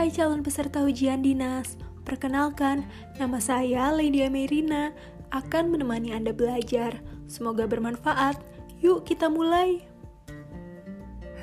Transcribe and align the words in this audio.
Hai 0.00 0.08
calon 0.08 0.40
peserta 0.40 0.80
ujian 0.80 1.20
dinas, 1.20 1.76
perkenalkan, 2.08 2.88
nama 3.20 3.36
saya 3.36 3.92
Lady 3.92 4.24
Amerina, 4.24 4.96
akan 5.28 5.76
menemani 5.76 6.16
Anda 6.16 6.32
belajar. 6.32 7.04
Semoga 7.28 7.68
bermanfaat. 7.68 8.40
Yuk 8.80 9.04
kita 9.04 9.28
mulai. 9.28 9.84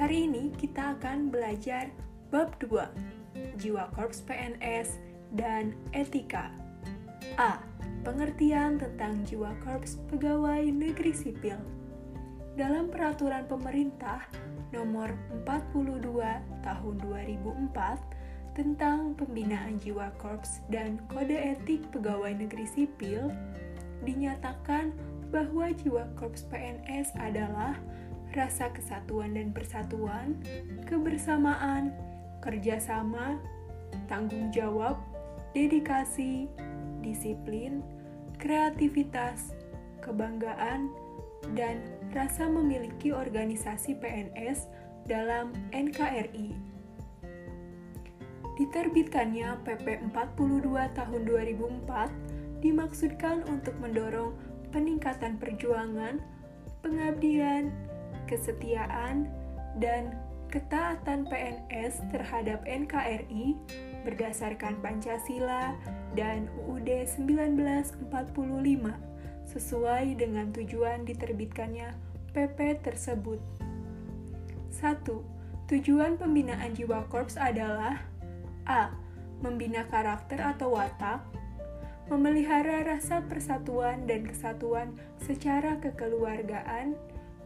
Hari 0.02 0.26
ini 0.26 0.50
kita 0.58 0.98
akan 0.98 1.30
belajar 1.30 1.94
bab 2.34 2.58
2, 2.58 3.62
Jiwa 3.62 3.94
Korps 3.94 4.26
PNS 4.26 4.98
dan 5.38 5.78
Etika. 5.94 6.50
A. 7.38 7.62
Pengertian 8.02 8.82
tentang 8.82 9.22
jiwa 9.22 9.54
korps 9.62 10.02
pegawai 10.10 10.66
negeri 10.66 11.14
sipil. 11.14 11.62
Dalam 12.58 12.90
peraturan 12.90 13.46
pemerintah 13.46 14.26
nomor 14.74 15.14
42 15.46 16.02
tahun 16.66 16.96
2004 17.06 18.17
tentang 18.58 19.14
pembinaan 19.14 19.78
jiwa 19.78 20.10
korps 20.18 20.66
dan 20.74 20.98
kode 21.14 21.38
etik 21.38 21.86
pegawai 21.94 22.34
negeri 22.34 22.66
sipil, 22.66 23.30
dinyatakan 24.02 24.98
bahwa 25.30 25.70
jiwa 25.78 26.10
korps 26.18 26.42
PNS 26.50 27.14
adalah 27.22 27.78
rasa 28.34 28.74
kesatuan 28.74 29.38
dan 29.38 29.54
persatuan, 29.54 30.42
kebersamaan, 30.90 31.94
kerjasama, 32.42 33.38
tanggung 34.10 34.50
jawab, 34.50 34.98
dedikasi, 35.54 36.50
disiplin, 37.06 37.86
kreativitas, 38.42 39.54
kebanggaan, 40.02 40.90
dan 41.54 41.86
rasa 42.12 42.50
memiliki 42.50 43.14
organisasi 43.14 44.02
PNS 44.02 44.66
dalam 45.06 45.54
NKRI. 45.70 46.67
Diterbitkannya 48.58 49.62
PP 49.62 50.10
42 50.10 50.98
tahun 50.98 51.22
2004 51.30 52.66
dimaksudkan 52.66 53.46
untuk 53.46 53.78
mendorong 53.78 54.34
peningkatan 54.74 55.38
perjuangan, 55.38 56.18
pengabdian, 56.82 57.70
kesetiaan, 58.26 59.30
dan 59.78 60.18
ketaatan 60.50 61.30
PNS 61.30 62.02
terhadap 62.10 62.66
NKRI 62.66 63.54
berdasarkan 64.02 64.82
Pancasila 64.82 65.78
dan 66.18 66.50
UUD 66.66 66.90
1945 67.06 68.10
sesuai 69.46 70.06
dengan 70.18 70.50
tujuan 70.50 71.06
diterbitkannya 71.06 71.94
PP 72.34 72.82
tersebut. 72.82 73.38
1. 74.74 75.06
Tujuan 75.68 76.18
pembinaan 76.18 76.74
jiwa 76.74 77.06
korps 77.12 77.36
adalah 77.36 78.17
A. 78.68 78.92
Membina 79.40 79.88
karakter 79.88 80.44
atau 80.44 80.76
watak 80.76 81.24
Memelihara 82.08 82.88
rasa 82.88 83.20
persatuan 83.28 84.08
dan 84.08 84.24
kesatuan 84.24 84.96
secara 85.20 85.76
kekeluargaan 85.84 86.96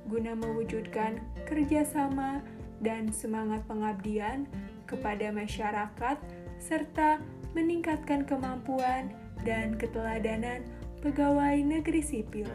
guna 0.06 0.38
mewujudkan 0.38 1.18
kerjasama 1.50 2.46
dan 2.78 3.10
semangat 3.10 3.66
pengabdian 3.66 4.46
kepada 4.86 5.34
masyarakat 5.34 6.18
serta 6.62 7.18
meningkatkan 7.58 8.22
kemampuan 8.22 9.10
dan 9.42 9.74
keteladanan 9.82 10.62
pegawai 11.02 11.58
negeri 11.58 12.06
sipil. 12.06 12.50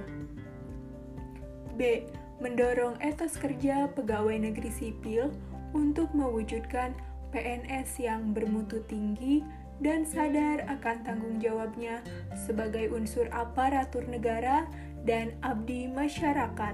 B. 1.75 2.07
Mendorong 2.39 3.03
etos 3.03 3.35
kerja 3.35 3.91
pegawai 3.91 4.39
negeri 4.39 4.71
sipil 4.71 5.35
untuk 5.75 6.13
mewujudkan 6.15 6.95
PNS 7.37 8.01
yang 8.01 8.33
bermutu 8.33 8.81
tinggi 8.89 9.45
dan 9.85 10.09
sadar 10.09 10.65
akan 10.73 11.05
tanggung 11.05 11.37
jawabnya 11.37 12.01
sebagai 12.33 12.89
unsur 12.97 13.29
aparatur 13.29 14.09
negara 14.09 14.65
dan 15.05 15.37
abdi 15.45 15.85
masyarakat. 15.85 16.73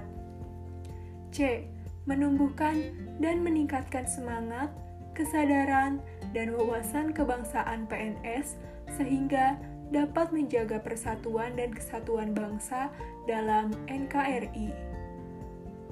C. 1.35 1.67
Menumbuhkan 2.07 2.95
dan 3.19 3.43
meningkatkan 3.43 4.07
semangat, 4.07 4.71
kesadaran, 5.11 5.99
dan 6.31 6.55
wawasan 6.55 7.11
kebangsaan 7.11 7.83
PNS 7.91 8.55
sehingga 8.95 9.59
dapat 9.91 10.31
menjaga 10.31 10.79
persatuan 10.79 11.59
dan 11.59 11.75
kesatuan 11.75 12.31
bangsa 12.31 12.87
dalam 13.27 13.75
NKRI. 13.91 14.71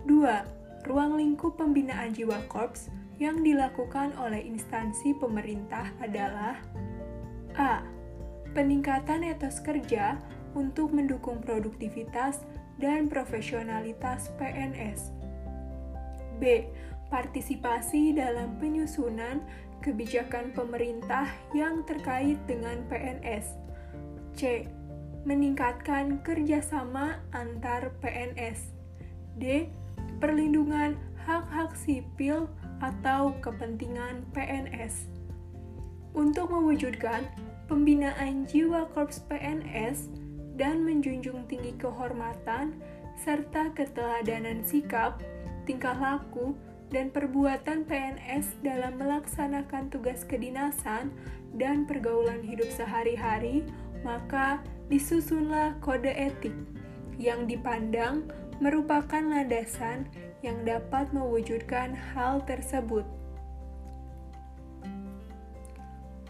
2. 0.07 0.88
Ruang 0.88 1.19
lingkup 1.19 1.59
pembinaan 1.59 2.16
jiwa 2.16 2.40
korps 2.47 2.90
yang 3.22 3.46
dilakukan 3.46 4.18
oleh 4.18 4.42
instansi 4.42 5.14
pemerintah 5.22 5.94
adalah 6.02 6.58
A. 7.54 7.86
Peningkatan 8.58 9.22
etos 9.22 9.62
kerja 9.62 10.18
untuk 10.58 10.90
mendukung 10.90 11.38
produktivitas 11.46 12.42
dan 12.82 13.06
profesionalitas 13.06 14.34
PNS. 14.42 15.14
B. 16.42 16.66
Partisipasi 17.14 18.18
dalam 18.18 18.58
penyusunan 18.58 19.46
kebijakan 19.86 20.50
pemerintah 20.58 21.30
yang 21.53 21.86
terkait 21.86 22.42
dengan 22.50 22.82
PNS 22.90 23.62
C. 24.34 24.66
Meningkatkan 25.22 26.26
kerjasama 26.26 27.22
antar 27.30 27.94
PNS. 28.02 28.74
D. 29.38 29.70
Perlindungan 30.18 30.98
hak-hak 31.30 31.78
sipil 31.78 32.50
atau 32.81 33.38
kepentingan 33.40 34.25
PNS. 34.34 35.08
Untuk 36.12 36.52
mewujudkan 36.52 37.24
pembinaan 37.72 38.44
jiwa 38.50 38.90
korps 38.92 39.24
PNS 39.31 40.12
dan 40.59 40.84
menjunjung 40.84 41.47
tinggi 41.47 41.72
kehormatan 41.80 42.75
serta 43.16 43.72
keteladanan 43.72 44.66
sikap, 44.68 45.24
tingkah 45.64 45.96
laku, 45.96 46.58
dan 46.91 47.08
perbuatan 47.08 47.88
PNS 47.88 48.59
dalam 48.59 49.00
melaksanakan 49.00 49.88
tugas 49.88 50.28
kedinasan 50.28 51.08
dan 51.56 51.88
pergaulan 51.88 52.44
hidup 52.44 52.68
sehari-hari 52.68 53.64
maka 54.03 54.59
disusunlah 54.91 55.80
kode 55.80 56.12
etik 56.12 56.53
yang 57.16 57.47
dipandang 57.47 58.28
merupakan 58.59 59.24
landasan 59.24 60.06
yang 60.41 60.66
dapat 60.66 61.09
mewujudkan 61.13 61.94
hal 62.13 62.41
tersebut. 62.46 63.06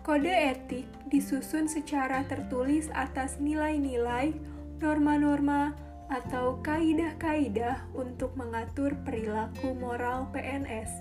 Kode 0.01 0.33
etik 0.33 0.87
disusun 1.07 1.69
secara 1.69 2.25
tertulis 2.25 2.89
atas 2.91 3.37
nilai-nilai, 3.37 4.33
norma-norma, 4.81 5.77
atau 6.11 6.59
kaidah-kaidah 6.59 7.87
untuk 7.95 8.35
mengatur 8.35 8.91
perilaku 9.07 9.71
moral 9.79 10.27
PNS 10.35 10.91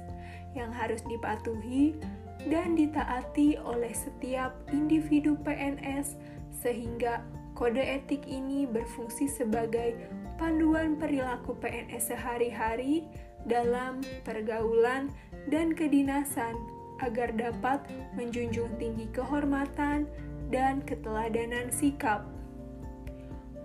yang 0.55 0.71
harus 0.71 1.03
dipatuhi 1.11 1.99
dan 2.47 2.79
ditaati 2.79 3.59
oleh 3.61 3.91
setiap 3.91 4.55
individu 4.71 5.35
PNS 5.43 6.15
sehingga 6.55 7.27
kode 7.59 7.83
etik 7.83 8.25
ini 8.31 8.65
berfungsi 8.65 9.27
sebagai 9.27 9.99
panduan 10.41 10.97
perilaku 10.97 11.53
PNS 11.61 12.17
sehari-hari 12.17 13.05
dalam 13.45 14.01
pergaulan 14.25 15.13
dan 15.53 15.77
kedinasan 15.77 16.57
agar 17.05 17.37
dapat 17.37 17.85
menjunjung 18.17 18.73
tinggi 18.81 19.05
kehormatan 19.13 20.09
dan 20.49 20.81
keteladanan 20.89 21.69
sikap. 21.69 22.25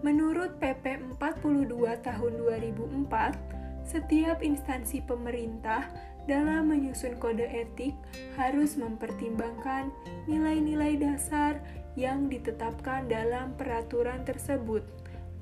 Menurut 0.03 0.59
PP 0.59 1.15
42 1.15 1.71
tahun 2.03 2.33
2004, 2.43 3.87
setiap 3.87 4.43
instansi 4.43 4.99
pemerintah 5.07 5.87
dalam 6.27 6.75
menyusun 6.75 7.15
kode 7.17 7.47
etik 7.47 7.95
harus 8.35 8.75
mempertimbangkan 8.75 9.95
nilai-nilai 10.27 10.99
dasar 10.99 11.57
yang 11.95 12.27
ditetapkan 12.27 13.07
dalam 13.07 13.55
peraturan 13.55 14.27
tersebut, 14.27 14.83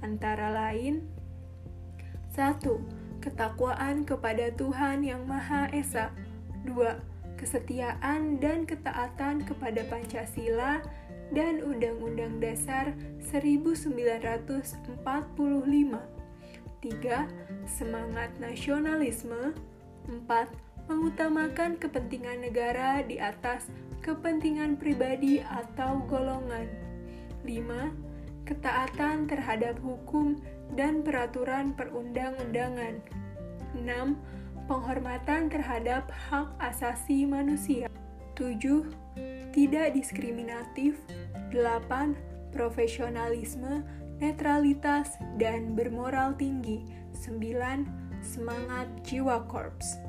antara 0.05 0.53
lain 0.53 1.01
1. 2.33 3.21
Ketakwaan 3.21 4.09
kepada 4.09 4.49
Tuhan 4.57 5.05
Yang 5.05 5.21
Maha 5.29 5.69
Esa 5.69 6.09
2. 6.65 7.37
Kesetiaan 7.37 8.41
dan 8.41 8.65
ketaatan 8.65 9.45
kepada 9.45 9.85
Pancasila 9.85 10.81
dan 11.29 11.61
Undang-Undang 11.61 12.41
Dasar 12.41 12.97
1945 13.21 15.13
3. 16.83 17.69
Semangat 17.69 18.33
nasionalisme 18.41 19.53
4. 20.09 20.27
Mengutamakan 20.89 21.79
kepentingan 21.79 22.43
negara 22.43 22.99
di 23.07 23.21
atas 23.21 23.71
kepentingan 24.03 24.75
pribadi 24.75 25.39
atau 25.39 26.03
golongan. 26.09 26.67
5. 27.47 27.93
Ketaatan 28.43 29.31
terhadap 29.31 29.79
hukum 29.79 30.35
dan 30.73 31.05
peraturan 31.05 31.77
perundang-undangan. 31.77 33.01
6. 33.77 34.17
Penghormatan 34.69 35.51
terhadap 35.51 36.09
hak 36.09 36.49
asasi 36.61 37.25
manusia. 37.27 37.89
7. 38.33 38.89
tidak 39.53 39.93
diskriminatif, 39.93 40.97
8. 41.53 42.17
profesionalisme, 42.49 43.85
netralitas, 44.17 45.13
dan 45.37 45.77
bermoral 45.77 46.33
tinggi, 46.33 46.81
9. 47.13 47.85
semangat 48.25 48.89
jiwa 49.05 49.45
korps. 49.45 50.01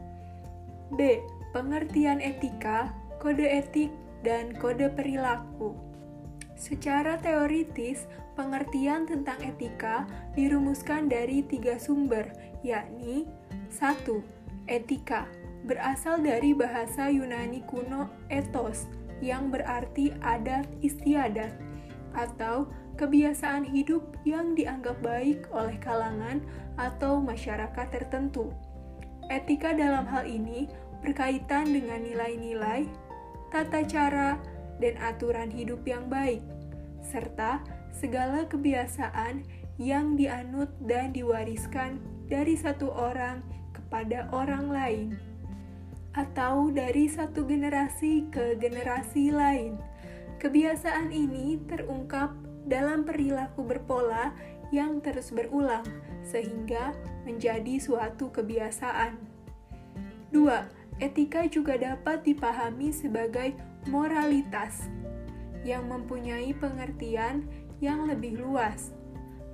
B. 0.94 1.20
Pengertian 1.52 2.18
etika, 2.24 2.90
kode 3.20 3.44
etik, 3.44 3.92
dan 4.24 4.56
kode 4.56 4.88
perilaku. 4.96 5.76
Secara 6.64 7.20
teoritis, 7.20 8.08
pengertian 8.40 9.04
tentang 9.04 9.36
etika 9.44 10.08
dirumuskan 10.32 11.12
dari 11.12 11.44
tiga 11.44 11.76
sumber, 11.76 12.24
yakni 12.64 13.28
1. 13.68 14.00
Etika 14.64 15.28
berasal 15.68 16.24
dari 16.24 16.56
bahasa 16.56 17.12
Yunani 17.12 17.60
kuno 17.68 18.08
ethos 18.32 18.88
yang 19.20 19.52
berarti 19.52 20.16
adat 20.24 20.64
istiadat 20.80 21.52
atau 22.16 22.72
kebiasaan 22.96 23.68
hidup 23.68 24.00
yang 24.24 24.56
dianggap 24.56 24.96
baik 25.04 25.44
oleh 25.52 25.76
kalangan 25.84 26.40
atau 26.80 27.20
masyarakat 27.20 27.92
tertentu. 27.92 28.48
Etika 29.28 29.76
dalam 29.76 30.08
hal 30.08 30.24
ini 30.24 30.72
berkaitan 31.04 31.68
dengan 31.76 32.00
nilai-nilai, 32.00 32.88
tata 33.52 33.84
cara, 33.84 34.40
dan 34.82 34.94
aturan 35.02 35.50
hidup 35.50 35.82
yang 35.86 36.06
baik, 36.10 36.42
serta 37.04 37.62
segala 37.94 38.46
kebiasaan 38.50 39.46
yang 39.78 40.14
dianut 40.14 40.70
dan 40.82 41.10
diwariskan 41.14 41.98
dari 42.30 42.54
satu 42.54 42.90
orang 42.90 43.42
kepada 43.74 44.30
orang 44.34 44.70
lain, 44.70 45.08
atau 46.14 46.70
dari 46.70 47.10
satu 47.10 47.42
generasi 47.46 48.26
ke 48.30 48.58
generasi 48.58 49.34
lain. 49.34 49.78
Kebiasaan 50.38 51.10
ini 51.10 51.58
terungkap 51.66 52.34
dalam 52.66 53.02
perilaku 53.02 53.66
berpola 53.66 54.34
yang 54.70 54.98
terus 55.02 55.30
berulang, 55.30 55.86
sehingga 56.26 56.94
menjadi 57.22 57.78
suatu 57.78 58.30
kebiasaan. 58.34 59.16
2 60.34 61.02
Etika 61.02 61.42
juga 61.50 61.74
dapat 61.74 62.22
dipahami 62.22 62.94
sebagai 62.94 63.58
moralitas 63.88 64.88
yang 65.64 65.88
mempunyai 65.88 66.52
pengertian 66.56 67.48
yang 67.80 68.04
lebih 68.08 68.40
luas. 68.40 68.92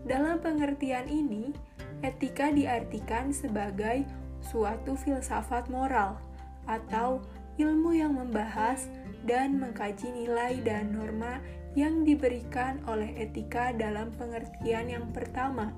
Dalam 0.06 0.42
pengertian 0.42 1.06
ini, 1.06 1.54
etika 2.00 2.50
diartikan 2.50 3.30
sebagai 3.30 4.06
suatu 4.40 4.96
filsafat 4.96 5.68
moral 5.68 6.16
atau 6.64 7.20
ilmu 7.60 7.92
yang 7.92 8.16
membahas 8.16 8.88
dan 9.28 9.60
mengkaji 9.60 10.08
nilai 10.08 10.56
dan 10.64 10.96
norma 10.96 11.38
yang 11.76 12.02
diberikan 12.02 12.80
oleh 12.88 13.12
etika 13.20 13.70
dalam 13.76 14.10
pengertian 14.16 14.90
yang 14.90 15.06
pertama. 15.12 15.70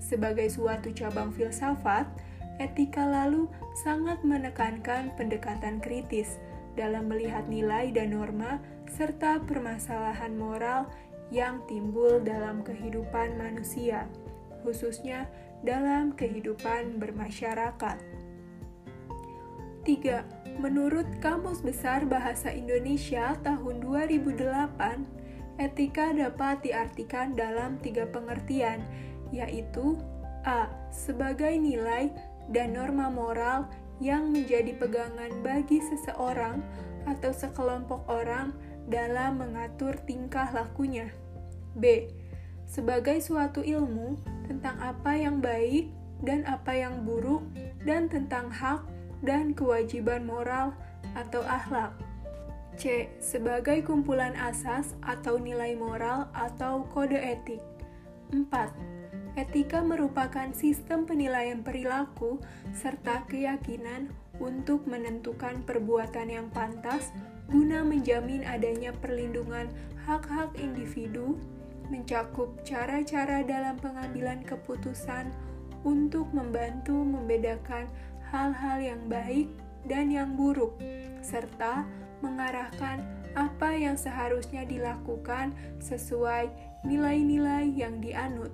Sebagai 0.00 0.48
suatu 0.48 0.90
cabang 0.90 1.30
filsafat, 1.30 2.08
etika 2.58 3.04
lalu 3.04 3.46
sangat 3.84 4.24
menekankan 4.24 5.12
pendekatan 5.14 5.78
kritis 5.78 6.40
dalam 6.78 7.10
melihat 7.10 7.46
nilai 7.50 7.90
dan 7.90 8.14
norma 8.14 8.62
serta 8.90 9.42
permasalahan 9.46 10.34
moral 10.34 10.90
yang 11.30 11.62
timbul 11.70 12.18
dalam 12.22 12.66
kehidupan 12.66 13.38
manusia, 13.38 14.10
khususnya 14.66 15.30
dalam 15.62 16.12
kehidupan 16.18 16.98
bermasyarakat. 16.98 17.98
3. 19.86 20.60
Menurut 20.60 21.08
Kamus 21.24 21.64
Besar 21.64 22.04
Bahasa 22.04 22.52
Indonesia 22.52 23.32
tahun 23.40 23.80
2008, 23.80 25.56
etika 25.56 26.12
dapat 26.12 26.60
diartikan 26.66 27.32
dalam 27.32 27.80
tiga 27.80 28.04
pengertian, 28.10 28.84
yaitu 29.32 29.96
A. 30.44 30.68
Sebagai 30.92 31.56
nilai 31.56 32.12
dan 32.50 32.76
norma 32.76 33.08
moral 33.08 33.68
yang 34.00 34.32
menjadi 34.32 34.72
pegangan 34.80 35.30
bagi 35.44 35.78
seseorang 35.84 36.64
atau 37.04 37.30
sekelompok 37.30 38.08
orang 38.08 38.56
dalam 38.88 39.38
mengatur 39.38 39.94
tingkah 40.08 40.48
lakunya. 40.50 41.12
B. 41.76 42.10
Sebagai 42.66 43.22
suatu 43.22 43.62
ilmu 43.62 44.18
tentang 44.48 44.80
apa 44.82 45.14
yang 45.14 45.38
baik 45.38 45.92
dan 46.24 46.42
apa 46.48 46.74
yang 46.74 47.06
buruk 47.06 47.44
dan 47.86 48.10
tentang 48.10 48.50
hak 48.50 48.82
dan 49.22 49.52
kewajiban 49.54 50.24
moral 50.26 50.74
atau 51.14 51.44
akhlak. 51.44 51.92
C. 52.80 53.12
Sebagai 53.20 53.84
kumpulan 53.84 54.32
asas 54.40 54.96
atau 55.04 55.36
nilai 55.36 55.76
moral 55.76 56.32
atau 56.32 56.88
kode 56.88 57.20
etik. 57.20 57.60
4 58.32 58.89
Etika 59.38 59.78
merupakan 59.78 60.50
sistem 60.50 61.06
penilaian 61.06 61.62
perilaku 61.62 62.42
serta 62.74 63.22
keyakinan 63.30 64.10
untuk 64.42 64.90
menentukan 64.90 65.62
perbuatan 65.62 66.34
yang 66.34 66.48
pantas 66.50 67.14
guna 67.46 67.86
menjamin 67.86 68.42
adanya 68.42 68.90
perlindungan 68.90 69.70
hak-hak 70.02 70.50
individu, 70.58 71.38
mencakup 71.86 72.58
cara-cara 72.66 73.46
dalam 73.46 73.78
pengambilan 73.78 74.42
keputusan 74.42 75.30
untuk 75.86 76.26
membantu 76.34 76.98
membedakan 76.98 77.86
hal-hal 78.34 78.78
yang 78.82 79.02
baik 79.06 79.46
dan 79.86 80.10
yang 80.10 80.34
buruk, 80.34 80.74
serta 81.22 81.86
mengarahkan 82.18 83.02
apa 83.38 83.78
yang 83.78 83.94
seharusnya 83.94 84.66
dilakukan 84.66 85.54
sesuai 85.78 86.50
nilai-nilai 86.82 87.70
yang 87.70 88.02
dianut. 88.02 88.50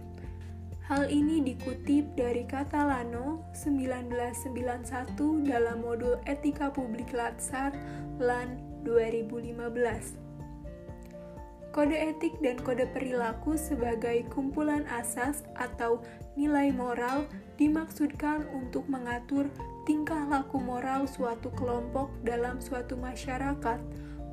Hal 0.86 1.10
ini 1.10 1.42
dikutip 1.42 2.14
dari 2.14 2.46
Catalano 2.46 3.42
1991 3.58 5.18
dalam 5.42 5.82
modul 5.82 6.14
Etika 6.30 6.70
Publik 6.70 7.10
Latsar 7.10 7.74
LAN 8.22 8.62
2015. 8.86 11.74
Kode 11.74 11.98
etik 11.98 12.38
dan 12.38 12.62
kode 12.62 12.86
perilaku 12.94 13.58
sebagai 13.58 14.30
kumpulan 14.30 14.86
asas 14.86 15.42
atau 15.58 16.06
nilai 16.38 16.70
moral 16.70 17.26
dimaksudkan 17.58 18.46
untuk 18.54 18.86
mengatur 18.86 19.50
tingkah 19.90 20.22
laku 20.30 20.62
moral 20.62 21.10
suatu 21.10 21.50
kelompok 21.58 22.14
dalam 22.22 22.62
suatu 22.62 22.94
masyarakat 22.94 23.82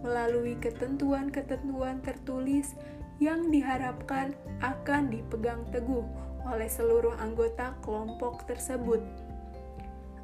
melalui 0.05 0.53
ketentuan-ketentuan 0.61 1.97
tertulis 2.05 2.77
yang 3.23 3.47
diharapkan 3.47 4.35
akan 4.59 5.07
dipegang 5.07 5.63
teguh 5.71 6.03
oleh 6.43 6.67
seluruh 6.67 7.15
anggota 7.23 7.71
kelompok 7.79 8.43
tersebut. 8.43 8.99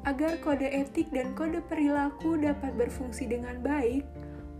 Agar 0.04 0.36
kode 0.44 0.68
etik 0.68 1.08
dan 1.08 1.32
kode 1.32 1.64
perilaku 1.64 2.36
dapat 2.36 2.76
berfungsi 2.76 3.24
dengan 3.24 3.60
baik, 3.64 4.04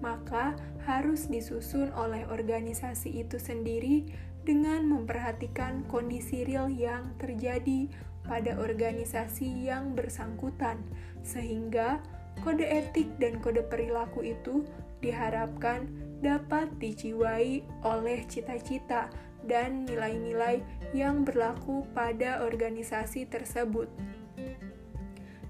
maka 0.01 0.57
harus 0.89 1.29
disusun 1.29 1.93
oleh 1.93 2.25
organisasi 2.33 3.21
itu 3.21 3.37
sendiri 3.37 4.09
dengan 4.45 4.89
memperhatikan 4.89 5.85
kondisi 5.93 6.49
real 6.49 6.73
yang 6.73 7.13
terjadi 7.21 7.93
pada 8.25 8.57
organisasi 8.57 9.69
yang 9.69 9.93
bersangkutan, 9.93 10.81
sehingga 11.21 12.01
kode 12.41 12.65
etik 12.65 13.09
dan 13.21 13.41
kode 13.45 13.65
perilaku 13.69 14.25
itu 14.25 14.65
diharapkan 15.05 15.89
dapat 16.21 16.69
dijiwai 16.81 17.65
oleh 17.85 18.25
cita-cita 18.29 19.09
dan 19.45 19.89
nilai-nilai 19.89 20.61
yang 20.93 21.25
berlaku 21.25 21.85
pada 21.97 22.45
organisasi 22.45 23.25
tersebut. 23.29 23.89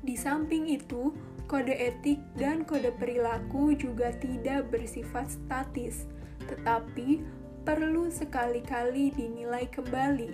Di 0.00 0.14
samping 0.16 0.70
itu, 0.70 1.12
kode 1.50 1.74
etik 1.74 2.22
dan 2.38 2.62
kode 2.62 2.94
perilaku 2.96 3.74
juga 3.74 4.14
tidak 4.16 4.70
bersifat 4.70 5.28
statis, 5.28 6.06
tetapi 6.46 7.20
perlu 7.66 8.08
sekali-kali 8.08 9.12
dinilai 9.12 9.66
kembali, 9.68 10.30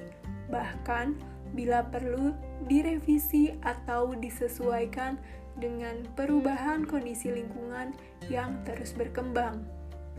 bahkan 0.53 1.17
bila 1.57 1.83
perlu 1.89 2.37
direvisi 2.69 3.57
atau 3.65 4.13
disesuaikan 4.13 5.17
dengan 5.57 6.05
perubahan 6.15 6.85
kondisi 6.85 7.33
lingkungan 7.33 7.97
yang 8.29 8.61
terus 8.69 8.93
berkembang. 8.93 9.65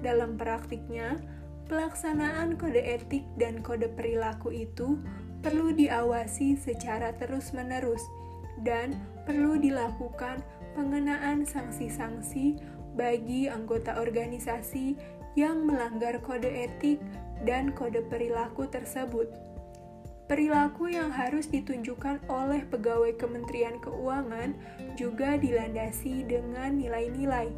Dalam 0.01 0.37
praktiknya, 0.37 1.17
Pelaksanaan 1.67 2.55
kode 2.55 2.79
etik 2.79 3.27
dan 3.35 3.59
kode 3.59 3.91
perilaku 3.91 4.55
itu 4.55 4.95
perlu 5.43 5.75
diawasi 5.75 6.55
secara 6.55 7.11
terus-menerus 7.19 7.99
dan 8.63 8.95
perlu 9.27 9.59
dilakukan 9.59 10.39
pengenaan 10.79 11.43
sanksi-sanksi 11.43 12.55
bagi 12.95 13.51
anggota 13.51 13.99
organisasi 13.99 14.95
yang 15.35 15.67
melanggar 15.67 16.23
kode 16.23 16.47
etik 16.47 17.03
dan 17.43 17.75
kode 17.75 17.99
perilaku 18.07 18.63
tersebut. 18.71 19.27
Perilaku 20.31 20.87
yang 20.87 21.11
harus 21.11 21.51
ditunjukkan 21.51 22.31
oleh 22.31 22.63
pegawai 22.63 23.11
Kementerian 23.19 23.75
Keuangan 23.83 24.55
juga 24.95 25.35
dilandasi 25.35 26.23
dengan 26.31 26.79
nilai-nilai, 26.79 27.51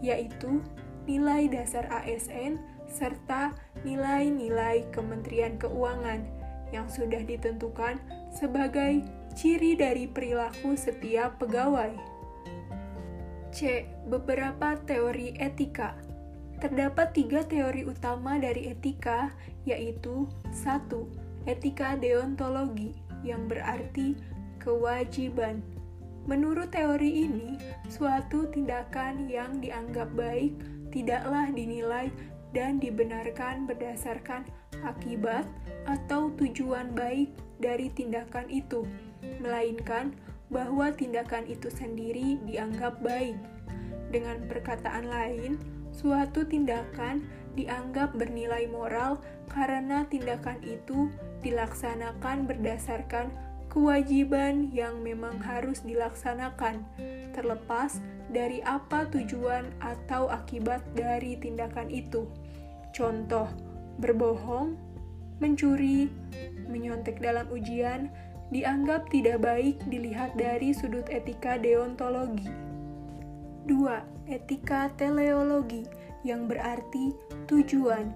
yaitu 0.00 0.64
nilai 1.06 1.50
dasar 1.50 1.88
ASN, 1.90 2.60
serta 2.86 3.56
nilai-nilai 3.82 4.86
Kementerian 4.92 5.56
Keuangan 5.56 6.22
yang 6.72 6.88
sudah 6.88 7.20
ditentukan 7.24 8.00
sebagai 8.32 9.04
ciri 9.36 9.76
dari 9.76 10.08
perilaku 10.08 10.76
setiap 10.76 11.40
pegawai. 11.40 11.92
C. 13.52 13.84
Beberapa 14.08 14.80
teori 14.88 15.36
etika. 15.36 15.92
Terdapat 16.56 17.12
tiga 17.12 17.44
teori 17.44 17.84
utama 17.84 18.40
dari 18.40 18.72
etika, 18.72 19.34
yaitu 19.66 20.30
satu, 20.54 21.10
Etika 21.42 21.98
deontologi, 21.98 22.94
yang 23.26 23.50
berarti 23.50 24.14
kewajiban. 24.62 25.58
Menurut 26.30 26.70
teori 26.70 27.26
ini, 27.26 27.58
suatu 27.90 28.46
tindakan 28.54 29.26
yang 29.26 29.58
dianggap 29.58 30.06
baik 30.14 30.54
tidaklah 30.92 31.48
dinilai 31.50 32.12
dan 32.52 32.76
dibenarkan 32.78 33.64
berdasarkan 33.64 34.44
akibat 34.84 35.48
atau 35.88 36.30
tujuan 36.36 36.92
baik 36.92 37.32
dari 37.58 37.88
tindakan 37.90 38.46
itu, 38.52 38.84
melainkan 39.40 40.12
bahwa 40.52 40.92
tindakan 40.92 41.48
itu 41.48 41.72
sendiri 41.72 42.36
dianggap 42.44 43.00
baik. 43.00 43.34
Dengan 44.12 44.44
perkataan 44.44 45.08
lain, 45.08 45.56
suatu 45.96 46.44
tindakan 46.44 47.24
dianggap 47.56 48.12
bernilai 48.12 48.68
moral 48.68 49.16
karena 49.48 50.04
tindakan 50.08 50.60
itu 50.60 51.08
dilaksanakan 51.40 52.44
berdasarkan 52.44 53.32
kewajiban 53.72 54.68
yang 54.68 55.00
memang 55.00 55.40
harus 55.40 55.80
dilaksanakan, 55.80 56.84
terlepas 57.32 58.04
dari 58.32 58.64
apa 58.64 59.06
tujuan 59.12 59.68
atau 59.84 60.32
akibat 60.32 60.80
dari 60.96 61.36
tindakan 61.36 61.92
itu. 61.92 62.26
Contoh, 62.96 63.48
berbohong, 64.00 64.74
mencuri, 65.38 66.08
menyontek 66.68 67.20
dalam 67.20 67.46
ujian 67.52 68.08
dianggap 68.52 69.08
tidak 69.08 69.40
baik 69.40 69.80
dilihat 69.88 70.36
dari 70.36 70.72
sudut 70.76 71.08
etika 71.08 71.56
deontologi. 71.56 72.48
2. 73.68 74.28
Etika 74.28 74.90
teleologi 74.98 75.86
yang 76.26 76.46
berarti 76.46 77.14
tujuan 77.46 78.12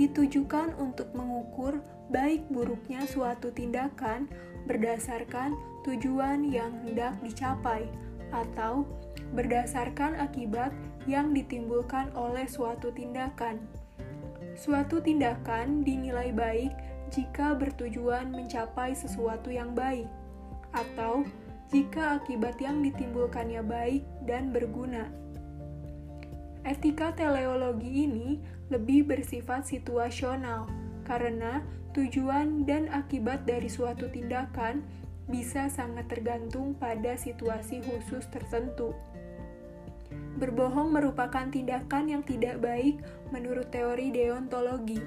ditujukan 0.00 0.72
untuk 0.80 1.12
mengukur 1.12 1.82
baik 2.08 2.44
buruknya 2.48 3.04
suatu 3.04 3.52
tindakan 3.52 4.28
berdasarkan 4.64 5.56
tujuan 5.84 6.46
yang 6.48 6.72
hendak 6.86 7.18
dicapai 7.20 7.88
atau 8.32 8.86
berdasarkan 9.32 10.20
akibat 10.20 10.70
yang 11.08 11.34
ditimbulkan 11.34 12.12
oleh 12.14 12.46
suatu 12.46 12.94
tindakan. 12.94 13.58
Suatu 14.52 15.00
tindakan 15.00 15.82
dinilai 15.82 16.30
baik 16.30 16.72
jika 17.12 17.56
bertujuan 17.56 18.32
mencapai 18.32 18.96
sesuatu 18.96 19.52
yang 19.52 19.72
baik, 19.76 20.08
atau 20.72 21.24
jika 21.72 22.20
akibat 22.20 22.60
yang 22.60 22.84
ditimbulkannya 22.84 23.64
baik 23.64 24.04
dan 24.28 24.52
berguna. 24.52 25.08
Etika 26.62 27.10
teleologi 27.16 28.06
ini 28.06 28.38
lebih 28.70 29.08
bersifat 29.08 29.66
situasional 29.66 30.70
karena 31.02 31.60
tujuan 31.92 32.64
dan 32.64 32.88
akibat 32.88 33.44
dari 33.44 33.66
suatu 33.66 34.06
tindakan 34.08 34.84
bisa 35.26 35.66
sangat 35.72 36.08
tergantung 36.08 36.76
pada 36.76 37.18
situasi 37.18 37.82
khusus 37.82 38.24
tertentu. 38.30 38.94
Berbohong 40.42 40.90
merupakan 40.90 41.46
tindakan 41.54 42.10
yang 42.10 42.26
tidak 42.26 42.58
baik 42.58 42.98
menurut 43.30 43.70
teori 43.70 44.10
deontologi, 44.10 44.98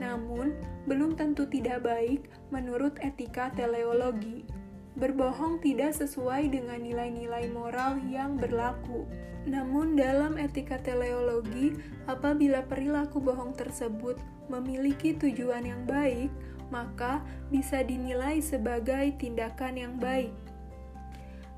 namun 0.00 0.56
belum 0.88 1.12
tentu 1.12 1.44
tidak 1.44 1.84
baik 1.84 2.24
menurut 2.48 2.96
etika 3.04 3.52
teleologi. 3.52 4.48
Berbohong 4.96 5.60
tidak 5.60 5.92
sesuai 5.92 6.48
dengan 6.48 6.80
nilai-nilai 6.80 7.52
moral 7.52 8.00
yang 8.08 8.40
berlaku. 8.40 9.04
Namun, 9.44 9.92
dalam 9.92 10.40
etika 10.40 10.80
teleologi, 10.80 11.76
apabila 12.08 12.64
perilaku 12.64 13.20
bohong 13.20 13.52
tersebut 13.54 14.16
memiliki 14.48 15.12
tujuan 15.12 15.68
yang 15.68 15.84
baik, 15.84 16.32
maka 16.72 17.20
bisa 17.52 17.84
dinilai 17.84 18.40
sebagai 18.40 19.12
tindakan 19.20 19.76
yang 19.76 19.94
baik. 20.00 20.32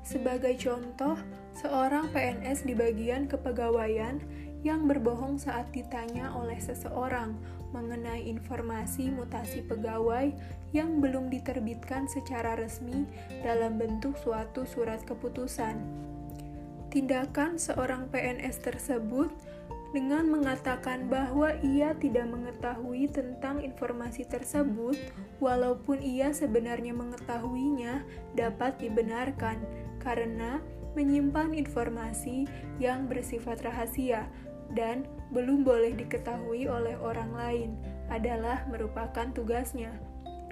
Sebagai 0.03 0.53
contoh, 0.59 1.17
seorang 1.57 2.11
PNS 2.15 2.63
di 2.63 2.73
bagian 2.75 3.27
kepegawaian 3.27 4.21
yang 4.61 4.85
berbohong 4.85 5.41
saat 5.41 5.73
ditanya 5.73 6.31
oleh 6.37 6.57
seseorang 6.61 7.33
mengenai 7.73 8.27
informasi 8.27 9.09
mutasi 9.09 9.65
pegawai 9.65 10.29
yang 10.71 11.01
belum 11.01 11.31
diterbitkan 11.31 12.05
secara 12.07 12.55
resmi 12.59 13.07
dalam 13.41 13.79
bentuk 13.79 14.15
suatu 14.19 14.63
surat 14.67 15.01
keputusan. 15.03 15.79
Tindakan 16.91 17.55
seorang 17.55 18.11
PNS 18.11 18.59
tersebut 18.59 19.31
dengan 19.91 20.27
mengatakan 20.27 21.11
bahwa 21.11 21.51
ia 21.63 21.91
tidak 21.99 22.27
mengetahui 22.31 23.11
tentang 23.11 23.59
informasi 23.59 24.23
tersebut, 24.23 24.95
walaupun 25.43 25.99
ia 25.99 26.31
sebenarnya 26.31 26.95
mengetahuinya, 26.95 28.03
dapat 28.35 28.79
dibenarkan 28.79 29.59
karena 29.99 30.63
menyimpan 30.93 31.55
informasi 31.55 32.45
yang 32.81 33.07
bersifat 33.07 33.63
rahasia 33.63 34.27
dan 34.71 35.07
belum 35.31 35.63
boleh 35.63 35.95
diketahui 35.95 36.67
oleh 36.67 36.95
orang 36.99 37.31
lain 37.35 37.69
adalah 38.11 38.63
merupakan 38.67 39.27
tugasnya. 39.31 39.91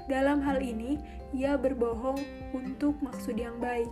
Dalam 0.08 0.42
hal 0.42 0.64
ini, 0.64 0.98
ia 1.36 1.54
berbohong 1.60 2.20
untuk 2.56 2.98
maksud 3.04 3.38
yang 3.38 3.60
baik. 3.62 3.92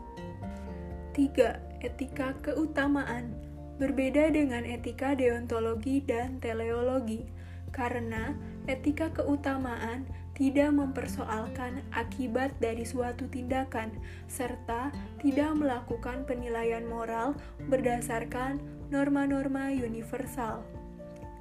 3. 1.14 1.84
Etika 1.86 2.34
keutamaan 2.42 3.38
berbeda 3.78 4.34
dengan 4.34 4.66
etika 4.66 5.14
deontologi 5.14 6.02
dan 6.02 6.42
teleologi, 6.42 7.30
karena 7.70 8.34
etika 8.66 9.14
keutamaan 9.14 10.10
tidak 10.38 10.70
mempersoalkan 10.70 11.82
akibat 11.98 12.54
dari 12.62 12.86
suatu 12.86 13.26
tindakan, 13.26 13.90
serta 14.30 14.94
tidak 15.18 15.58
melakukan 15.58 16.22
penilaian 16.30 16.86
moral 16.86 17.34
berdasarkan 17.66 18.62
norma-norma 18.94 19.74
universal. 19.74 20.62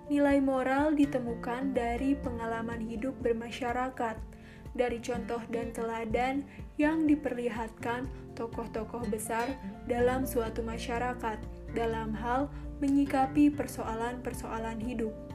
Nilai 0.08 0.40
moral 0.40 0.96
ditemukan 0.96 1.76
dari 1.76 2.16
pengalaman 2.16 2.80
hidup 2.80 3.12
bermasyarakat, 3.20 4.16
dari 4.72 4.98
contoh 5.04 5.44
dan 5.52 5.76
teladan 5.76 6.40
yang 6.80 7.04
diperlihatkan 7.04 8.08
tokoh-tokoh 8.32 9.04
besar 9.12 9.44
dalam 9.84 10.24
suatu 10.24 10.64
masyarakat 10.64 11.36
dalam 11.76 12.16
hal 12.16 12.48
menyikapi 12.80 13.52
persoalan-persoalan 13.52 14.80
hidup. 14.80 15.25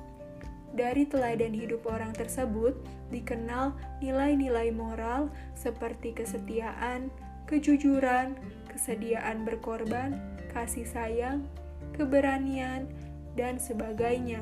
Dari 0.72 1.04
teladan 1.04 1.52
hidup 1.52 1.84
orang 1.84 2.16
tersebut 2.16 2.80
dikenal 3.12 3.76
nilai-nilai 4.00 4.72
moral 4.72 5.28
seperti 5.52 6.16
kesetiaan, 6.16 7.12
kejujuran, 7.44 8.40
kesediaan 8.72 9.44
berkorban, 9.44 10.16
kasih 10.56 10.88
sayang, 10.88 11.44
keberanian, 11.92 12.88
dan 13.36 13.60
sebagainya. 13.60 14.40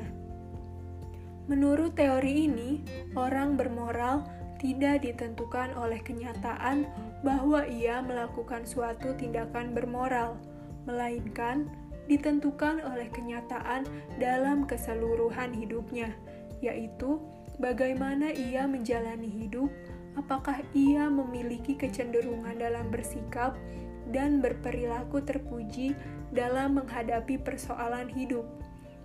Menurut 1.50 1.98
teori 1.98 2.46
ini, 2.46 2.78
orang 3.18 3.58
bermoral 3.58 4.22
tidak 4.62 5.02
ditentukan 5.02 5.74
oleh 5.74 5.98
kenyataan 5.98 6.86
bahwa 7.26 7.66
ia 7.66 7.98
melakukan 8.04 8.62
suatu 8.62 9.18
tindakan 9.18 9.74
bermoral, 9.74 10.38
melainkan 10.86 11.66
ditentukan 12.10 12.82
oleh 12.82 13.06
kenyataan 13.14 13.86
dalam 14.18 14.66
keseluruhan 14.66 15.54
hidupnya, 15.54 16.10
yaitu 16.58 17.22
bagaimana 17.62 18.34
ia 18.34 18.66
menjalani 18.66 19.30
hidup, 19.30 19.70
apakah 20.18 20.58
ia 20.74 21.06
memiliki 21.06 21.78
kecenderungan 21.78 22.58
dalam 22.58 22.90
bersikap 22.90 23.54
dan 24.10 24.42
berperilaku 24.42 25.22
terpuji 25.22 25.94
dalam 26.34 26.82
menghadapi 26.82 27.38
persoalan 27.38 28.10
hidup, 28.10 28.42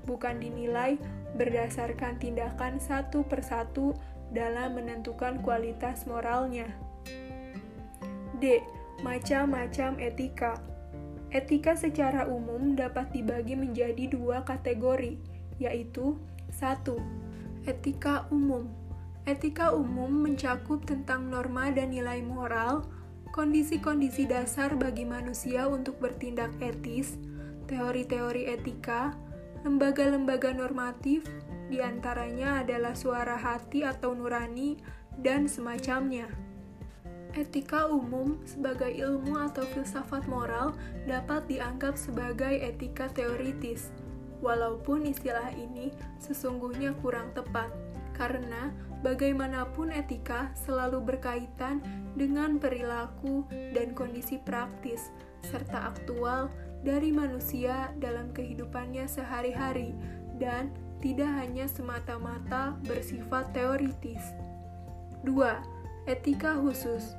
bukan 0.10 0.42
dinilai 0.42 0.98
berdasarkan 1.38 2.18
tindakan 2.18 2.82
satu 2.82 3.22
persatu 3.22 3.94
dalam 4.34 4.82
menentukan 4.82 5.46
kualitas 5.46 6.10
moralnya. 6.10 6.66
D. 8.42 8.66
Macam-macam 9.06 10.02
etika 10.02 10.58
Etika 11.36 11.76
secara 11.76 12.32
umum 12.32 12.80
dapat 12.80 13.12
dibagi 13.12 13.60
menjadi 13.60 14.08
dua 14.08 14.48
kategori, 14.48 15.20
yaitu 15.60 16.16
satu, 16.48 16.96
Etika 17.68 18.24
umum. 18.32 18.72
Etika 19.28 19.76
umum 19.76 20.24
mencakup 20.24 20.88
tentang 20.88 21.28
norma 21.28 21.76
dan 21.76 21.92
nilai 21.92 22.24
moral, 22.24 22.88
kondisi-kondisi 23.36 24.32
dasar 24.32 24.80
bagi 24.80 25.04
manusia 25.04 25.68
untuk 25.68 26.00
bertindak 26.00 26.56
etis, 26.64 27.20
teori-teori 27.68 28.48
etika, 28.56 29.12
lembaga-lembaga 29.68 30.56
normatif, 30.56 31.28
di 31.68 31.84
antaranya 31.84 32.64
adalah 32.64 32.96
suara 32.96 33.36
hati 33.36 33.84
atau 33.84 34.16
nurani, 34.16 34.80
dan 35.20 35.52
semacamnya. 35.52 36.32
Etika 37.36 37.92
umum 37.92 38.40
sebagai 38.48 38.96
ilmu 38.96 39.36
atau 39.36 39.68
filsafat 39.76 40.24
moral 40.32 40.72
dapat 41.04 41.44
dianggap 41.52 42.00
sebagai 42.00 42.64
etika 42.64 43.12
teoritis, 43.12 43.92
walaupun 44.40 45.04
istilah 45.04 45.52
ini 45.52 45.92
sesungguhnya 46.24 46.96
kurang 47.04 47.36
tepat, 47.36 47.68
karena 48.16 48.72
bagaimanapun 49.04 49.92
etika 49.92 50.56
selalu 50.56 51.04
berkaitan 51.04 51.84
dengan 52.16 52.56
perilaku 52.56 53.44
dan 53.76 53.92
kondisi 53.92 54.40
praktis 54.40 55.12
serta 55.44 55.92
aktual 55.92 56.48
dari 56.88 57.12
manusia 57.12 57.92
dalam 58.00 58.32
kehidupannya 58.32 59.12
sehari-hari 59.12 59.92
dan 60.40 60.72
tidak 61.04 61.30
hanya 61.36 61.68
semata-mata 61.68 62.80
bersifat 62.88 63.52
teoritis. 63.52 64.24
2. 65.28 65.75
Etika 66.06 66.54
khusus 66.62 67.18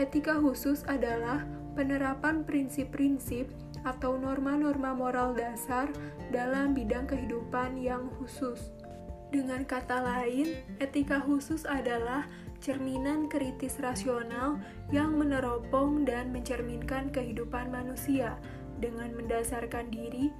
Etika 0.00 0.40
khusus 0.40 0.80
adalah 0.88 1.44
penerapan 1.76 2.48
prinsip-prinsip 2.48 3.44
atau 3.84 4.16
norma-norma 4.16 4.96
moral 4.96 5.36
dasar 5.36 5.92
dalam 6.32 6.72
bidang 6.72 7.04
kehidupan 7.04 7.76
yang 7.76 8.08
khusus. 8.16 8.72
Dengan 9.28 9.68
kata 9.68 10.00
lain, 10.00 10.64
etika 10.80 11.20
khusus 11.20 11.68
adalah 11.68 12.24
cerminan 12.56 13.28
kritis 13.28 13.76
rasional 13.84 14.56
yang 14.88 15.12
meneropong 15.12 16.08
dan 16.08 16.32
mencerminkan 16.32 17.12
kehidupan 17.12 17.68
manusia 17.68 18.40
dengan 18.80 19.12
mendasarkan 19.12 19.92
diri 19.92 20.32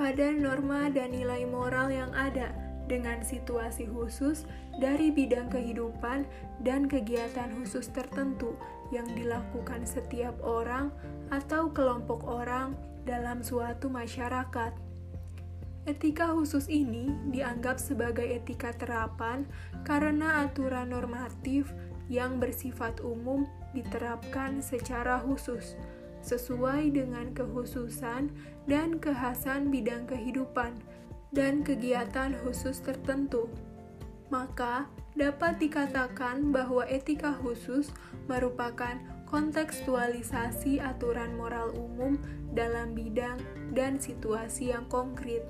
pada 0.00 0.32
norma 0.32 0.88
dan 0.88 1.12
nilai 1.12 1.44
moral 1.44 1.92
yang 1.92 2.08
ada 2.16 2.56
dengan 2.88 3.20
situasi 3.20 3.84
khusus 3.84 4.48
dari 4.80 5.12
bidang 5.12 5.52
kehidupan 5.52 6.24
dan 6.64 6.88
kegiatan 6.88 7.52
khusus 7.60 7.90
tertentu 7.92 8.56
yang 8.92 9.08
dilakukan 9.12 9.84
setiap 9.84 10.36
orang 10.44 10.92
atau 11.32 11.72
kelompok 11.72 12.24
orang 12.28 12.76
dalam 13.08 13.40
suatu 13.42 13.88
masyarakat. 13.88 14.72
Etika 15.82 16.30
khusus 16.30 16.70
ini 16.70 17.10
dianggap 17.34 17.74
sebagai 17.82 18.22
etika 18.22 18.70
terapan 18.70 19.42
karena 19.82 20.46
aturan 20.46 20.94
normatif 20.94 21.74
yang 22.06 22.38
bersifat 22.38 23.02
umum 23.02 23.50
diterapkan 23.74 24.62
secara 24.62 25.18
khusus, 25.26 25.74
sesuai 26.22 26.94
dengan 26.94 27.34
kekhususan 27.34 28.30
dan 28.70 29.02
kekhasan 29.02 29.74
bidang 29.74 30.06
kehidupan 30.06 30.78
dan 31.34 31.66
kegiatan 31.66 32.30
khusus 32.46 32.78
tertentu. 32.78 33.50
Maka, 34.32 34.88
dapat 35.12 35.60
dikatakan 35.60 36.56
bahwa 36.56 36.88
etika 36.88 37.36
khusus 37.44 37.92
merupakan 38.32 38.96
kontekstualisasi 39.28 40.80
aturan 40.80 41.36
moral 41.36 41.68
umum 41.76 42.16
dalam 42.56 42.96
bidang 42.96 43.36
dan 43.76 44.00
situasi 44.00 44.72
yang 44.72 44.88
konkret. 44.88 45.44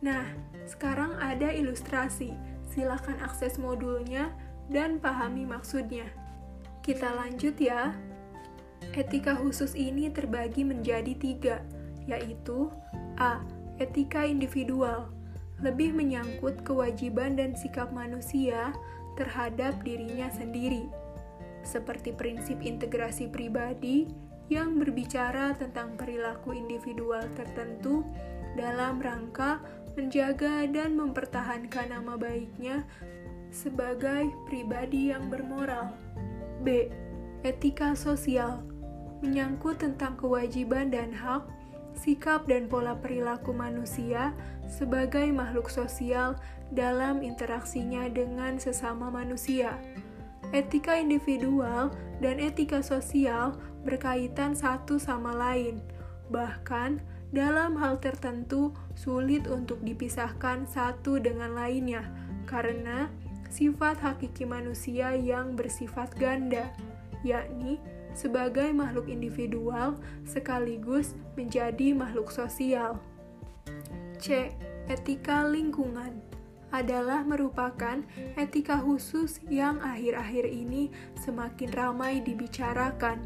Nah, 0.00 0.24
sekarang 0.64 1.12
ada 1.20 1.52
ilustrasi. 1.52 2.32
Silahkan 2.72 3.20
akses 3.20 3.60
modulnya 3.60 4.32
dan 4.72 4.96
pahami 4.96 5.44
maksudnya. 5.44 6.08
Kita 6.80 7.12
lanjut 7.12 7.60
ya. 7.60 7.92
Etika 8.96 9.36
khusus 9.36 9.76
ini 9.76 10.08
terbagi 10.08 10.64
menjadi 10.64 11.12
tiga, 11.12 11.60
yaitu 12.08 12.72
A 13.20 13.44
etika 13.76 14.24
individual, 14.24 15.12
lebih 15.60 15.92
menyangkut 15.92 16.64
kewajiban 16.64 17.36
dan 17.36 17.52
sikap 17.52 17.92
manusia 17.92 18.72
terhadap 19.14 19.76
dirinya 19.84 20.32
sendiri, 20.32 20.88
seperti 21.60 22.16
prinsip 22.16 22.60
integrasi 22.64 23.28
pribadi 23.28 24.08
yang 24.50 24.80
berbicara 24.80 25.54
tentang 25.54 25.94
perilaku 25.94 26.56
individual 26.56 27.22
tertentu 27.38 28.02
dalam 28.58 28.98
rangka 28.98 29.62
menjaga 29.94 30.66
dan 30.66 30.98
mempertahankan 30.98 31.92
nama 31.94 32.18
baiknya 32.18 32.82
sebagai 33.50 34.30
pribadi 34.46 35.10
yang 35.14 35.30
bermoral. 35.30 35.94
B. 36.62 36.90
Etika 37.40 37.96
sosial 37.96 38.62
menyangkut 39.20 39.80
tentang 39.80 40.16
kewajiban 40.16 40.88
dan 40.88 41.12
hak 41.12 41.44
sikap 41.96 42.46
dan 42.46 42.66
pola 42.70 42.96
perilaku 42.96 43.54
manusia 43.54 44.34
sebagai 44.70 45.28
makhluk 45.34 45.68
sosial 45.68 46.38
dalam 46.70 47.20
interaksinya 47.20 48.06
dengan 48.10 48.56
sesama 48.56 49.10
manusia. 49.10 49.74
Etika 50.50 50.98
individual 50.98 51.94
dan 52.18 52.42
etika 52.42 52.82
sosial 52.82 53.54
berkaitan 53.86 54.54
satu 54.54 54.98
sama 54.98 55.34
lain, 55.34 55.78
bahkan 56.30 56.98
dalam 57.30 57.78
hal 57.78 58.02
tertentu 58.02 58.74
sulit 58.98 59.46
untuk 59.46 59.78
dipisahkan 59.86 60.66
satu 60.66 61.22
dengan 61.22 61.54
lainnya 61.54 62.02
karena 62.50 63.06
sifat 63.50 63.98
hakiki 64.02 64.42
manusia 64.42 65.14
yang 65.14 65.54
bersifat 65.54 66.10
ganda, 66.18 66.70
yakni 67.22 67.78
sebagai 68.12 68.70
makhluk 68.74 69.06
individual 69.06 69.98
sekaligus 70.26 71.14
menjadi 71.34 71.94
makhluk 71.94 72.30
sosial. 72.30 72.98
C. 74.20 74.52
Etika 74.90 75.46
lingkungan 75.46 76.18
adalah 76.70 77.22
merupakan 77.26 78.02
etika 78.38 78.78
khusus 78.78 79.42
yang 79.50 79.78
akhir-akhir 79.82 80.46
ini 80.46 80.90
semakin 81.18 81.70
ramai 81.74 82.22
dibicarakan. 82.22 83.22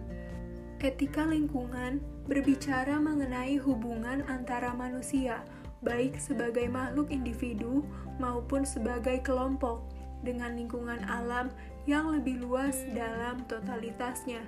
Etika 0.80 1.24
lingkungan 1.24 2.00
berbicara 2.28 3.00
mengenai 3.00 3.56
hubungan 3.60 4.24
antara 4.28 4.72
manusia, 4.76 5.44
baik 5.84 6.16
sebagai 6.20 6.68
makhluk 6.68 7.12
individu 7.12 7.84
maupun 8.20 8.64
sebagai 8.64 9.20
kelompok, 9.24 9.84
dengan 10.24 10.56
lingkungan 10.56 11.04
alam 11.04 11.52
yang 11.84 12.12
lebih 12.12 12.40
luas 12.40 12.80
dalam 12.96 13.44
totalitasnya, 13.44 14.40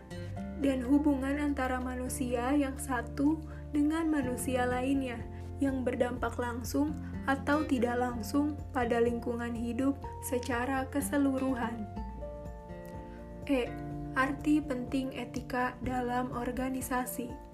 dan 0.64 0.80
hubungan 0.84 1.36
antara 1.36 1.76
manusia 1.80 2.52
yang 2.56 2.76
satu 2.80 3.36
dengan 3.72 4.08
manusia 4.08 4.64
lainnya 4.64 5.20
yang 5.60 5.84
berdampak 5.84 6.36
langsung 6.36 6.92
atau 7.24 7.64
tidak 7.64 7.96
langsung 7.96 8.56
pada 8.72 9.00
lingkungan 9.00 9.52
hidup 9.52 9.96
secara 10.24 10.84
keseluruhan. 10.92 11.84
E. 13.48 13.68
Arti 14.16 14.64
penting 14.64 15.12
etika 15.12 15.76
dalam 15.84 16.32
organisasi. 16.32 17.45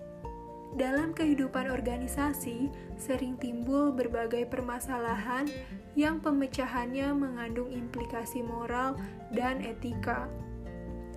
Dalam 0.73 1.13
kehidupan 1.13 1.69
organisasi, 1.69 2.73
sering 2.97 3.37
timbul 3.37 3.93
berbagai 3.93 4.49
permasalahan 4.49 5.45
yang 5.93 6.17
pemecahannya 6.25 7.13
mengandung 7.13 7.69
implikasi 7.69 8.41
moral 8.41 8.97
dan 9.37 9.61
etika. 9.61 10.33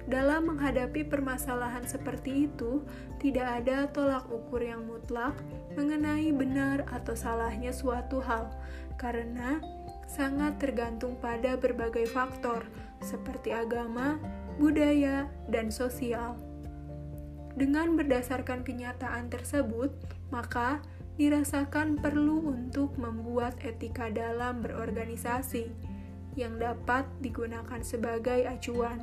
Dalam 0.05 0.53
menghadapi 0.53 1.07
permasalahan 1.07 1.87
seperti 1.87 2.45
itu, 2.45 2.85
tidak 3.17 3.63
ada 3.63 3.89
tolak 3.89 4.29
ukur 4.29 4.61
yang 4.61 4.85
mutlak 4.85 5.33
mengenai 5.73 6.29
benar 6.29 6.85
atau 6.93 7.17
salahnya 7.17 7.73
suatu 7.73 8.21
hal, 8.21 8.51
karena 9.01 9.57
sangat 10.05 10.61
tergantung 10.61 11.17
pada 11.17 11.57
berbagai 11.57 12.05
faktor 12.11 12.69
seperti 13.01 13.49
agama, 13.49 14.21
budaya, 14.61 15.25
dan 15.49 15.73
sosial. 15.73 16.37
Dengan 17.55 17.95
berdasarkan 17.95 18.67
kenyataan 18.67 19.31
tersebut, 19.31 19.95
maka 20.27 20.83
dirasakan 21.15 21.95
perlu 21.95 22.51
untuk 22.51 22.99
membuat 22.99 23.55
etika 23.63 24.11
dalam 24.11 24.59
berorganisasi 24.59 25.71
yang 26.35 26.59
dapat 26.59 27.07
digunakan 27.23 27.79
sebagai 27.79 28.43
acuan. 28.43 28.99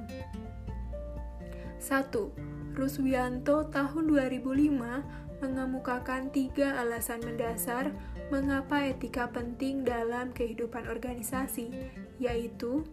1. 1.81 2.77
Ruswianto 2.77 3.73
tahun 3.73 4.05
2005 4.12 5.41
mengemukakan 5.43 6.31
tiga 6.31 6.79
alasan 6.79 7.25
mendasar 7.25 7.91
mengapa 8.29 8.85
etika 8.85 9.27
penting 9.33 9.83
dalam 9.83 10.31
kehidupan 10.37 10.87
organisasi, 10.87 11.73
yaitu 12.21 12.85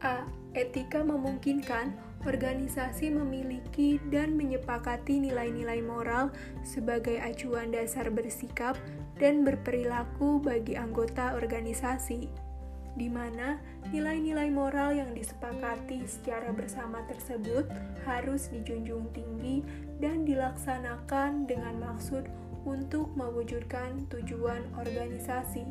A. 0.00 0.28
Etika 0.56 1.04
memungkinkan 1.04 1.92
organisasi 2.24 3.12
memiliki 3.12 4.00
dan 4.08 4.38
menyepakati 4.38 5.20
nilai-nilai 5.20 5.84
moral 5.84 6.32
sebagai 6.64 7.20
acuan 7.20 7.74
dasar 7.74 8.08
bersikap 8.08 8.78
dan 9.20 9.44
berperilaku 9.44 10.40
bagi 10.40 10.78
anggota 10.78 11.36
organisasi, 11.36 12.28
di 12.96 13.08
mana 13.12 13.60
nilai-nilai 13.92 14.48
moral 14.48 14.96
yang 14.96 15.12
disepakati 15.12 16.04
secara 16.08 16.50
bersama 16.50 17.04
tersebut 17.04 17.68
harus 18.08 18.48
dijunjung 18.48 19.12
tinggi 19.12 19.60
dan 20.00 20.24
dilaksanakan 20.24 21.44
dengan 21.44 21.76
maksud 21.80 22.24
untuk 22.66 23.12
mewujudkan 23.14 24.08
tujuan 24.10 24.64
organisasi. 24.74 25.64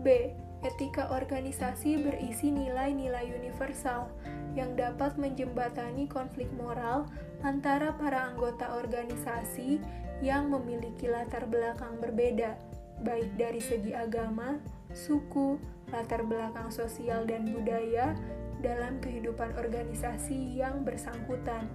B. 0.00 0.32
Etika 0.62 1.10
organisasi 1.10 1.98
berisi 1.98 2.54
nilai-nilai 2.54 3.34
universal 3.34 4.06
yang 4.54 4.78
dapat 4.78 5.18
menjembatani 5.18 6.06
konflik 6.06 6.46
moral 6.54 7.10
antara 7.42 7.90
para 7.98 8.30
anggota 8.30 8.70
organisasi 8.78 9.82
yang 10.22 10.54
memiliki 10.54 11.10
latar 11.10 11.50
belakang 11.50 11.98
berbeda, 11.98 12.54
baik 13.02 13.34
dari 13.34 13.58
segi 13.58 13.90
agama, 13.90 14.62
suku, 14.94 15.58
latar 15.90 16.22
belakang 16.22 16.70
sosial 16.70 17.26
dan 17.26 17.50
budaya 17.50 18.14
dalam 18.62 19.02
kehidupan 19.02 19.58
organisasi 19.58 20.62
yang 20.62 20.86
bersangkutan. 20.86 21.66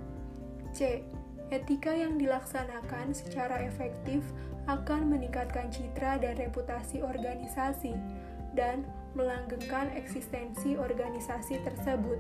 C. 0.72 1.04
Etika 1.52 1.92
yang 1.92 2.16
dilaksanakan 2.16 3.12
secara 3.12 3.68
efektif 3.68 4.24
akan 4.68 5.12
meningkatkan 5.12 5.72
citra 5.72 6.20
dan 6.20 6.40
reputasi 6.40 7.04
organisasi 7.04 7.96
dan 8.58 8.82
melanggengkan 9.14 9.94
eksistensi 9.94 10.74
organisasi 10.74 11.62
tersebut. 11.62 12.18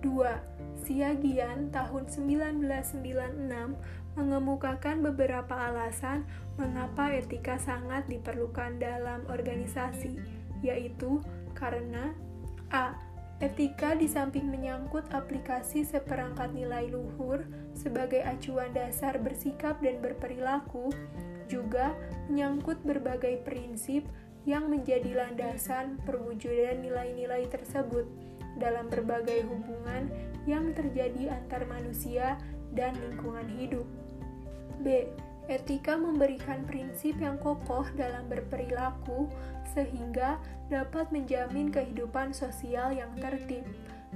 2. 0.00 0.80
Siagian 0.88 1.68
tahun 1.74 2.08
1996 2.08 3.76
mengemukakan 4.16 5.04
beberapa 5.04 5.52
alasan 5.52 6.24
mengapa 6.56 7.12
etika 7.14 7.60
sangat 7.60 8.08
diperlukan 8.08 8.80
dalam 8.80 9.22
organisasi, 9.28 10.16
yaitu 10.64 11.20
karena 11.54 12.16
A. 12.72 12.96
Etika 13.38 13.94
di 13.94 14.10
samping 14.10 14.50
menyangkut 14.50 15.14
aplikasi 15.14 15.86
seperangkat 15.86 16.50
nilai 16.50 16.90
luhur 16.90 17.46
sebagai 17.70 18.18
acuan 18.26 18.74
dasar 18.74 19.14
bersikap 19.22 19.78
dan 19.78 20.02
berperilaku, 20.02 20.90
juga 21.46 21.94
menyangkut 22.26 22.82
berbagai 22.82 23.46
prinsip 23.46 24.02
yang 24.48 24.72
menjadi 24.72 25.12
landasan 25.12 26.00
perwujudan 26.08 26.80
nilai-nilai 26.80 27.44
tersebut 27.52 28.08
dalam 28.56 28.88
berbagai 28.88 29.44
hubungan 29.44 30.08
yang 30.48 30.72
terjadi 30.72 31.36
antar 31.36 31.68
manusia 31.68 32.40
dan 32.72 32.96
lingkungan 32.96 33.44
hidup. 33.60 33.84
B. 34.80 35.04
Etika 35.48 35.96
memberikan 35.96 36.64
prinsip 36.68 37.16
yang 37.20 37.40
kokoh 37.40 37.84
dalam 37.96 38.28
berperilaku 38.28 39.28
sehingga 39.72 40.36
dapat 40.68 41.08
menjamin 41.08 41.72
kehidupan 41.72 42.36
sosial 42.36 42.92
yang 42.92 43.08
tertib 43.16 43.64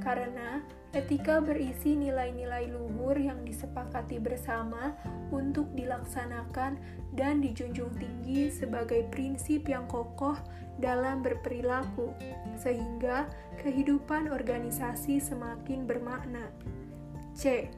karena 0.00 0.60
etika 0.92 1.40
berisi 1.40 1.96
nilai-nilai 1.96 2.68
luhur 2.68 3.16
yang 3.16 3.40
disepakati 3.48 4.20
bersama 4.20 4.92
untuk 5.32 5.72
dilaksanakan 5.72 6.76
dan 7.16 7.40
dijunjung 7.40 7.92
tinggi 7.96 8.52
sebagai 8.52 9.08
prinsip 9.08 9.68
yang 9.68 9.88
kokoh 9.88 10.36
dalam 10.76 11.24
berperilaku, 11.24 12.12
sehingga 12.60 13.28
kehidupan 13.64 14.28
organisasi 14.28 15.20
semakin 15.20 15.88
bermakna. 15.88 16.52
C. 17.32 17.68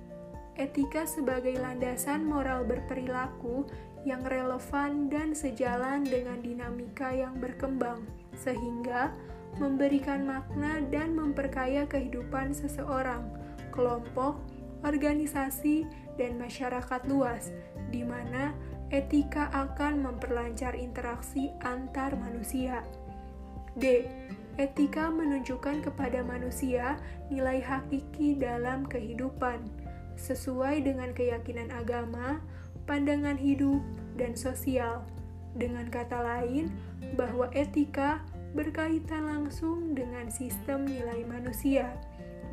Etika 0.55 1.07
sebagai 1.07 1.59
landasan 1.59 2.23
moral 2.27 2.63
berperilaku 2.63 3.67
yang 4.07 4.23
relevan 4.23 5.11
dan 5.11 5.35
sejalan 5.35 6.07
dengan 6.07 6.39
dinamika 6.43 7.11
yang 7.11 7.39
berkembang, 7.43 8.07
sehingga 8.39 9.11
memberikan 9.59 10.27
makna 10.27 10.83
dan 10.91 11.15
memperkaya 11.15 11.87
kehidupan 11.87 12.51
seseorang, 12.55 13.27
kelompok, 13.71 14.39
organisasi, 14.85 15.89
dan 16.21 16.39
masyarakat 16.39 17.01
luas, 17.11 17.51
di 17.91 18.07
mana 18.07 18.55
etika 18.95 19.51
akan 19.51 20.05
memperlancar 20.05 20.77
interaksi 20.79 21.51
antar 21.65 22.15
manusia. 22.15 22.85
D. 23.75 24.07
Etika 24.55 25.11
menunjukkan 25.11 25.83
kepada 25.83 26.23
manusia 26.23 26.95
nilai 27.27 27.59
hakiki 27.59 28.39
dalam 28.39 28.87
kehidupan, 28.87 29.67
sesuai 30.15 30.87
dengan 30.87 31.11
keyakinan 31.11 31.75
agama, 31.75 32.39
pandangan 32.87 33.35
hidup, 33.35 33.83
dan 34.15 34.39
sosial. 34.39 35.03
Dengan 35.59 35.91
kata 35.91 36.23
lain, 36.23 36.71
bahwa 37.19 37.51
etika 37.51 38.23
berkaitan 38.55 39.27
langsung 39.27 39.93
dengan 39.99 40.31
sistem 40.31 40.87
nilai 40.87 41.27
manusia, 41.27 41.91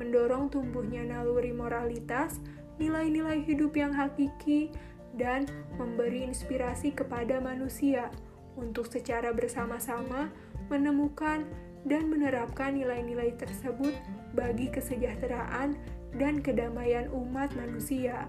mendorong 0.02 0.50
tumbuhnya 0.50 1.06
naluri 1.06 1.54
moralitas, 1.54 2.42
nilai-nilai 2.82 3.46
hidup 3.46 3.78
yang 3.78 3.94
hakiki, 3.94 4.74
dan 5.14 5.46
memberi 5.78 6.26
inspirasi 6.26 6.96
kepada 6.96 7.38
manusia 7.38 8.10
untuk 8.58 8.90
secara 8.90 9.30
bersama-sama 9.32 10.34
menemukan 10.72 11.46
dan 11.86 12.10
menerapkan 12.10 12.74
nilai-nilai 12.78 13.36
tersebut 13.38 13.94
bagi 14.34 14.72
kesejahteraan 14.72 15.76
dan 16.16 16.40
kedamaian 16.40 17.12
umat 17.12 17.52
manusia. 17.54 18.26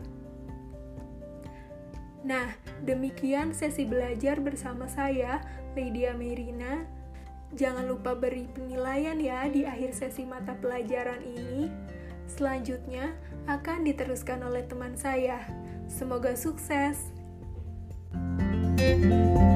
Nah, 2.22 2.54
demikian 2.86 3.50
sesi 3.50 3.82
belajar 3.82 4.38
bersama 4.38 4.86
saya, 4.86 5.42
Lydia 5.74 6.14
Merina 6.14 6.86
Jangan 7.52 7.84
lupa 7.84 8.16
beri 8.16 8.48
penilaian 8.48 9.16
ya 9.20 9.44
di 9.48 9.68
akhir 9.68 9.92
sesi 9.92 10.24
mata 10.24 10.56
pelajaran 10.56 11.20
ini. 11.20 11.68
Selanjutnya 12.24 13.12
akan 13.44 13.84
diteruskan 13.84 14.40
oleh 14.40 14.64
teman 14.64 14.96
saya. 14.96 15.44
Semoga 15.84 16.32
sukses. 16.32 17.12
thank 18.82 19.04
you 19.04 19.51